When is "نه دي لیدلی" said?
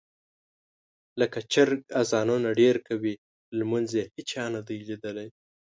4.53-5.27